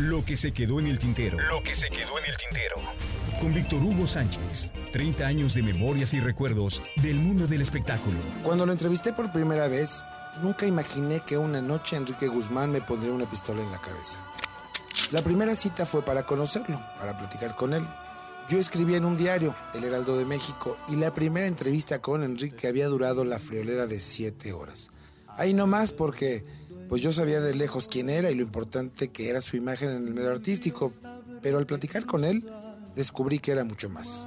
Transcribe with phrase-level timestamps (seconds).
[0.00, 1.36] Lo que se quedó en el tintero.
[1.50, 2.76] Lo que se quedó en el tintero.
[3.38, 4.72] Con Víctor Hugo Sánchez.
[4.94, 8.16] 30 años de memorias y recuerdos del mundo del espectáculo.
[8.42, 10.02] Cuando lo entrevisté por primera vez,
[10.42, 14.18] nunca imaginé que una noche Enrique Guzmán me pondría una pistola en la cabeza.
[15.12, 17.84] La primera cita fue para conocerlo, para platicar con él.
[18.48, 22.68] Yo escribía en un diario, El Heraldo de México, y la primera entrevista con Enrique
[22.68, 24.90] había durado la friolera de siete horas.
[25.36, 26.44] Ahí no más porque
[26.90, 30.08] pues yo sabía de lejos quién era y lo importante que era su imagen en
[30.08, 30.92] el medio artístico,
[31.40, 32.44] pero al platicar con él
[32.96, 34.26] descubrí que era mucho más.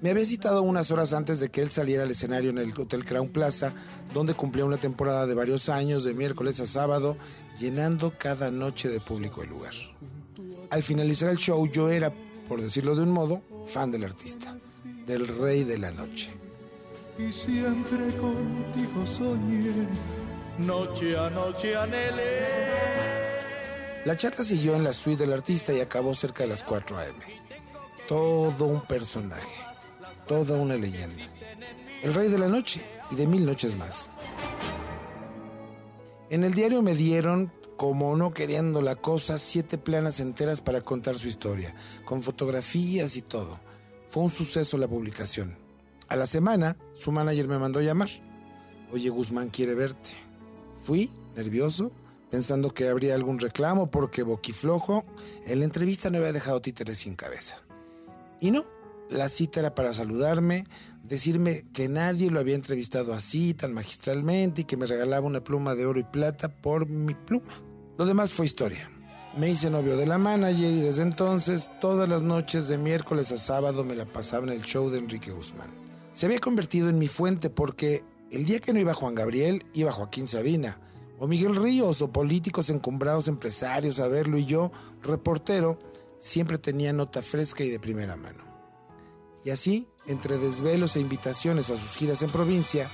[0.00, 3.04] Me había citado unas horas antes de que él saliera al escenario en el Hotel
[3.04, 3.74] Crown Plaza,
[4.12, 7.16] donde cumplía una temporada de varios años, de miércoles a sábado,
[7.60, 9.74] llenando cada noche de público el lugar.
[10.70, 12.12] Al finalizar el show yo era,
[12.48, 14.58] por decirlo de un modo, fan del artista,
[15.06, 16.32] del rey de la noche.
[17.20, 19.86] Y siempre contigo soñé
[20.58, 23.04] noche a noche anhelé.
[24.04, 27.18] La charla siguió en la suite del artista y acabó cerca de las 4 a.m.
[28.06, 29.48] Todo un personaje,
[30.26, 31.24] toda una leyenda.
[32.02, 34.10] El rey de la noche y de mil noches más.
[36.28, 41.16] En el diario me dieron, como no queriendo la cosa, siete planas enteras para contar
[41.16, 43.58] su historia, con fotografías y todo.
[44.08, 45.56] Fue un suceso la publicación.
[46.08, 48.10] A la semana, su manager me mandó llamar.
[48.92, 50.10] Oye, Guzmán quiere verte.
[50.84, 51.92] Fui, nervioso,
[52.30, 55.06] pensando que habría algún reclamo porque boquiflojo,
[55.46, 57.56] en la entrevista no había dejado títeres sin cabeza.
[58.38, 58.66] Y no,
[59.08, 60.66] la cita era para saludarme,
[61.02, 65.74] decirme que nadie lo había entrevistado así, tan magistralmente, y que me regalaba una pluma
[65.74, 67.62] de oro y plata por mi pluma.
[67.96, 68.90] Lo demás fue historia.
[69.38, 73.38] Me hice novio de la manager y desde entonces, todas las noches de miércoles a
[73.38, 75.70] sábado me la pasaba en el show de Enrique Guzmán.
[76.12, 79.92] Se había convertido en mi fuente porque el día que no iba Juan Gabriel, iba
[79.92, 80.78] Joaquín Sabina,
[81.18, 84.72] o Miguel Ríos, o políticos encumbrados empresarios a verlo, y yo,
[85.02, 85.78] reportero,
[86.18, 88.42] siempre tenía nota fresca y de primera mano.
[89.44, 92.90] Y así, entre desvelos e invitaciones a sus giras en provincia,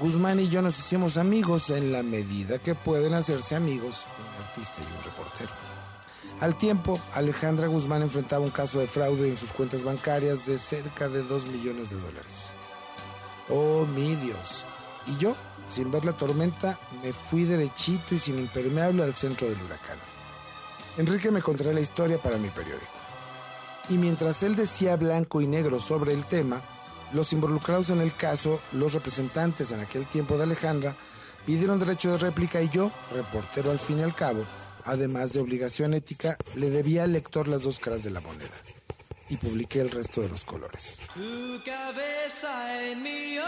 [0.00, 4.76] Guzmán y yo nos hicimos amigos en la medida que pueden hacerse amigos un artista
[4.80, 5.50] y un reportero.
[6.40, 11.08] Al tiempo, Alejandra Guzmán enfrentaba un caso de fraude en sus cuentas bancarias de cerca
[11.08, 12.52] de 2 millones de dólares.
[13.48, 14.64] Oh, mi Dios.
[15.06, 15.36] Y yo,
[15.68, 19.98] sin ver la tormenta, me fui derechito y sin impermeable al centro del huracán.
[20.96, 22.86] Enrique me contará la historia para mi periódico.
[23.88, 26.62] Y mientras él decía blanco y negro sobre el tema,
[27.12, 30.96] los involucrados en el caso, los representantes en aquel tiempo de Alejandra,
[31.44, 34.44] pidieron derecho de réplica y yo, reportero al fin y al cabo,
[34.84, 38.54] además de obligación ética, le debía al lector las dos caras de la moneda.
[39.28, 40.98] Y publiqué el resto de los colores.
[41.14, 43.38] Tu cabeza en mi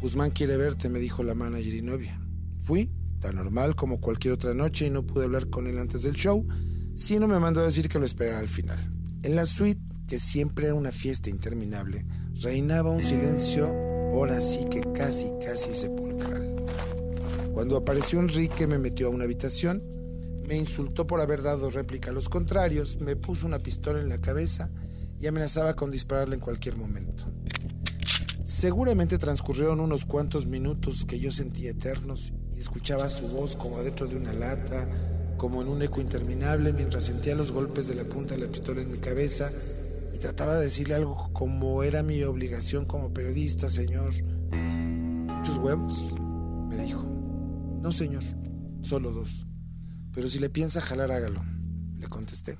[0.00, 2.20] Guzmán quiere verte, me dijo la manager y novia.
[2.62, 6.14] Fui, tan normal como cualquier otra noche, y no pude hablar con él antes del
[6.14, 6.46] show,
[6.94, 8.78] sino me mandó a decir que lo esperara al final.
[9.22, 12.06] En la suite, que siempre era una fiesta interminable,
[12.40, 16.56] reinaba un silencio, ahora sí que casi, casi sepulcral.
[17.52, 19.82] Cuando apareció Enrique me metió a una habitación,
[20.46, 24.20] me insultó por haber dado réplica a los contrarios, me puso una pistola en la
[24.20, 24.70] cabeza
[25.20, 27.24] y amenazaba con dispararle en cualquier momento.
[28.48, 34.06] Seguramente transcurrieron unos cuantos minutos que yo sentía eternos y escuchaba su voz como adentro
[34.06, 34.88] de una lata,
[35.36, 38.80] como en un eco interminable, mientras sentía los golpes de la punta de la pistola
[38.80, 39.50] en mi cabeza
[40.14, 44.14] y trataba de decirle algo como era mi obligación como periodista, señor.
[44.50, 46.14] ¿Muchos huevos?
[46.70, 47.02] me dijo.
[47.82, 48.22] No, señor,
[48.80, 49.46] solo dos.
[50.14, 51.42] Pero si le piensa jalar, hágalo,
[51.98, 52.56] le contesté.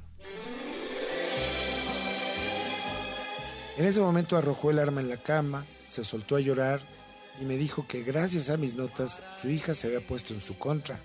[3.78, 6.80] En ese momento arrojó el arma en la cama, se soltó a llorar
[7.40, 10.58] y me dijo que gracias a mis notas su hija se había puesto en su
[10.58, 11.00] contra.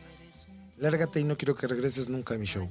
[0.78, 2.68] Lárgate y no quiero que regreses nunca a mi show.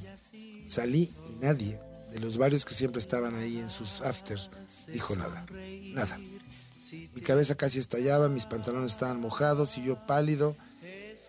[0.67, 1.81] Salí y nadie,
[2.11, 4.51] de los varios que siempre estaban ahí en sus afters,
[4.89, 5.47] dijo nada.
[5.95, 6.19] Nada.
[7.15, 10.57] Mi cabeza casi estallaba, mis pantalones estaban mojados y yo pálido.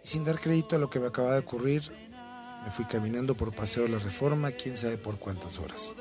[0.03, 1.83] Y sin dar crédito a lo que me acababa de ocurrir,
[2.65, 5.95] me fui caminando por Paseo de la Reforma, quién sabe por cuántas horas.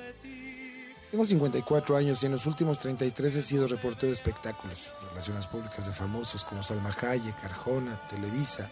[1.12, 5.84] Tengo 54 años y en los últimos 33 he sido reportero de espectáculos, relaciones públicas
[5.84, 8.70] de famosos como Salma Hayek, Arjona, Televisa.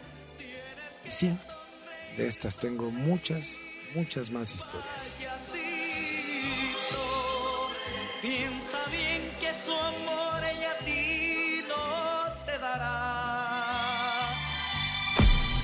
[1.06, 1.38] Y sí,
[2.16, 3.58] de estas tengo muchas,
[3.94, 5.19] muchas más historias.